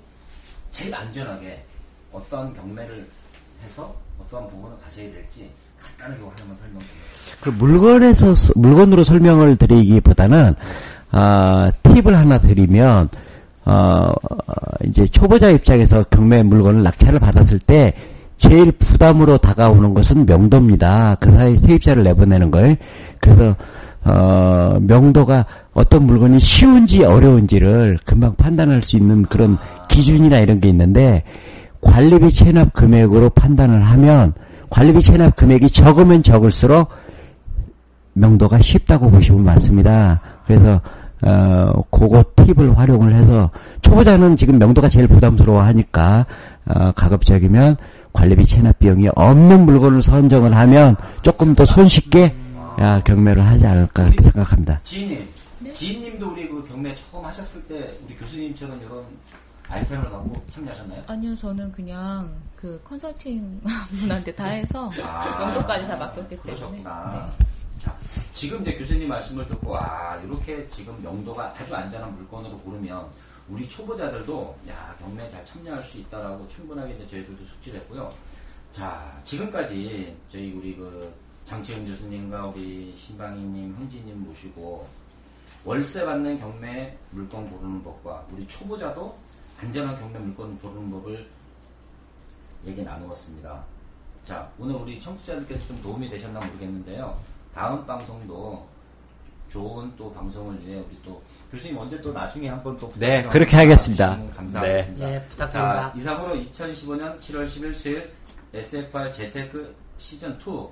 제일 0.70 0.94
안전하게 0.94 1.64
어떤 2.10 2.54
경매를 2.54 3.08
해서 3.62 3.94
어떠한 4.20 4.48
부분을 4.48 4.78
가셔야 4.80 5.12
될지 5.12 5.52
간단하게 5.98 6.22
하나만 6.36 6.56
설명 6.58 6.80
좀 6.80 6.88
해주세요. 7.12 7.36
그 7.40 7.48
물건에서 7.50 8.34
서- 8.34 8.52
물건으로 8.56 9.04
설명을 9.04 9.56
드리기보다는 9.56 10.54
아, 11.10 11.70
팁을 11.82 12.16
하나 12.16 12.38
드리면 12.38 13.08
어, 13.66 14.12
이제 14.86 15.06
초보자 15.06 15.50
입장에서 15.50 16.02
경매 16.10 16.42
물건을 16.42 16.82
낙찰을 16.82 17.18
받았을 17.20 17.58
때 17.60 17.94
제일 18.36 18.72
부담으로 18.72 19.38
다가오는 19.38 19.94
것은 19.94 20.26
명도입니다. 20.26 21.16
그 21.20 21.30
사이 21.30 21.56
세입자를 21.56 22.02
내보내는 22.02 22.50
걸. 22.50 22.76
그래서 23.20 23.54
어, 24.04 24.76
명도가 24.82 25.46
어떤 25.72 26.04
물건이 26.06 26.38
쉬운지 26.40 27.04
어려운지를 27.04 27.98
금방 28.04 28.34
판단할 28.34 28.82
수 28.82 28.96
있는 28.96 29.22
그런 29.22 29.56
기준이나 29.88 30.40
이런 30.40 30.60
게 30.60 30.68
있는데 30.68 31.22
관리비 31.80 32.30
체납 32.32 32.72
금액으로 32.74 33.30
판단을 33.30 33.82
하면 33.82 34.34
관리비 34.70 35.02
체납 35.02 35.36
금액이 35.36 35.70
적으면 35.70 36.22
적을수록 36.22 36.88
명도가 38.14 38.60
쉽다고 38.60 39.10
보시면 39.10 39.44
맞습니다. 39.44 40.20
그래서 40.46 40.80
어 41.22 41.72
그거 41.90 42.24
팁을 42.36 42.76
활용을 42.76 43.14
해서 43.14 43.50
초보자는 43.80 44.36
지금 44.36 44.58
명도가 44.58 44.88
제일 44.88 45.08
부담스러워 45.08 45.62
하니까 45.62 46.26
어 46.66 46.92
가급적이면 46.92 47.76
관리비 48.12 48.44
체납 48.44 48.78
비용이 48.78 49.08
없는 49.14 49.64
물건을 49.66 50.02
선정을 50.02 50.56
하면 50.56 50.96
조금 51.22 51.54
더 51.54 51.64
손쉽게 51.64 52.34
야, 52.80 53.00
경매를 53.00 53.44
하지 53.44 53.66
않을까 53.66 54.04
그렇게 54.04 54.22
생각합니다. 54.22 54.80
지인님, 54.84 55.28
지인님도 55.72 56.32
우리 56.32 56.48
그 56.48 56.66
경매 56.68 56.94
처음 56.94 57.24
하셨을 57.24 57.62
때 57.62 57.94
우리 58.04 58.16
교수님처럼 58.16 58.80
이런 58.80 59.04
아이템을 59.68 60.10
갖고 60.10 60.44
참여하셨나요? 60.50 61.04
아니요, 61.06 61.34
저는 61.36 61.72
그냥 61.72 62.34
그 62.56 62.80
컨설팅 62.84 63.60
분한테 64.00 64.34
다 64.34 64.46
해서 64.46 64.90
아, 65.02 65.38
명도까지 65.38 65.86
다 65.86 65.96
맡겼기 65.96 66.36
때문에. 66.36 66.42
그러셨구나. 66.42 67.32
네. 67.38 67.46
자, 67.78 67.96
지금 68.32 68.62
이제 68.62 68.76
교수님 68.76 69.08
말씀을 69.08 69.46
듣고 69.46 69.70
와 69.70 70.20
이렇게 70.24 70.66
지금 70.68 71.02
명도가 71.02 71.54
아주 71.58 71.74
안전한 71.74 72.14
물건으로 72.16 72.58
고르면 72.60 73.06
우리 73.48 73.68
초보자들도 73.68 74.58
야 74.70 74.96
경매에 75.00 75.28
잘 75.28 75.44
참여할 75.44 75.82
수 75.82 75.98
있다라고 75.98 76.48
충분하게 76.48 76.94
이제 76.94 77.08
저희들도 77.08 77.44
숙지를 77.44 77.80
했고요. 77.80 78.10
자 78.72 79.20
지금까지 79.24 80.16
저희 80.30 80.52
우리 80.52 80.74
그 80.76 81.12
장채은 81.44 81.84
교수님과 81.84 82.46
우리 82.46 82.94
신방희님, 82.96 83.74
흥지님 83.74 84.24
모시고 84.24 84.88
월세 85.64 86.04
받는 86.06 86.38
경매 86.40 86.96
물건 87.10 87.50
고르는 87.50 87.82
법과 87.82 88.26
우리 88.32 88.46
초보자도 88.48 89.14
안전한 89.64 89.98
경매 89.98 90.18
물건 90.18 90.58
고르는 90.58 90.90
법을 90.90 91.26
얘기 92.66 92.82
나누었습니다. 92.82 93.64
자, 94.24 94.50
오늘 94.58 94.74
우리 94.74 95.00
청취자들께서 95.00 95.68
좀 95.68 95.82
도움이 95.82 96.10
되셨나 96.10 96.38
모르겠는데요. 96.40 97.18
다음 97.54 97.86
방송도 97.86 98.66
좋은 99.48 99.90
또 99.96 100.12
방송을 100.12 100.66
위해 100.66 100.78
우리 100.78 100.98
또 101.04 101.22
교수님 101.50 101.78
언제 101.78 102.00
또 102.02 102.12
나중에 102.12 102.48
한번 102.48 102.76
또 102.78 102.92
네, 102.96 103.22
그렇게 103.22 103.56
하겠습니다. 103.56 104.18
감사하겠습니다. 104.36 105.06
네, 105.06 105.22
부탁드립니다. 105.28 105.92
자, 105.92 105.92
이상으로 105.96 106.34
2015년 106.34 107.18
7월 107.20 107.46
10일 107.46 107.74
수요일 107.74 108.12
SFR 108.52 109.12
재테크 109.12 109.74
시즌 109.96 110.38
2 110.40 110.68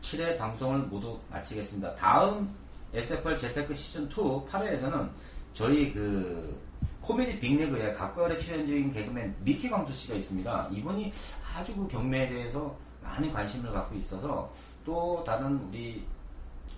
7회 0.00 0.38
방송을 0.38 0.78
모두 0.80 1.18
마치겠습니다. 1.30 1.96
다음 1.96 2.54
SFR 2.94 3.36
재테크 3.36 3.74
시즌 3.74 4.04
2 4.04 4.14
8회에서는 4.14 5.08
저희 5.54 5.92
그 5.92 6.67
코미디 7.00 7.38
빅리그에 7.40 7.94
각별의 7.94 8.38
출연 8.40 8.66
중인 8.66 8.92
개그맨 8.92 9.36
미키 9.40 9.70
광수 9.70 9.92
씨가 9.92 10.14
있습니다. 10.14 10.68
이분이 10.72 11.12
아주 11.56 11.74
그 11.74 11.88
경매에 11.88 12.28
대해서 12.28 12.74
많은 13.02 13.32
관심을 13.32 13.72
갖고 13.72 13.96
있어서 13.96 14.50
또 14.84 15.22
다른 15.26 15.60
우리 15.68 16.04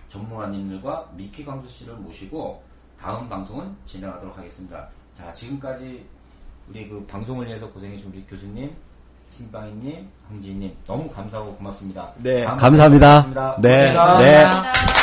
전문가님들과 0.09 1.11
미키 1.17 1.45
광수 1.45 1.69
씨를 1.69 1.95
모시고 1.95 2.63
다음 3.01 3.29
방송은 3.29 3.75
진행하도록 3.87 4.37
하겠습니다. 4.37 4.89
자, 5.17 5.33
지금까지 5.33 6.07
우리 6.69 6.89
그 6.89 7.05
방송을 7.07 7.47
위해서 7.47 7.69
고생해주신 7.71 8.13
우리 8.13 8.25
교수님, 8.27 8.75
신방희님, 9.31 10.09
황지희님 10.29 10.77
너무 10.87 11.09
감사하고 11.09 11.55
고맙습니다. 11.57 12.13
네, 12.19 12.45
감사합니다. 12.45 13.23
뵙겠습니다. 13.23 13.57
네, 13.61 13.93
고맙습니다. 13.93 14.19
네. 14.19 14.43
감사합니다. 14.43 15.00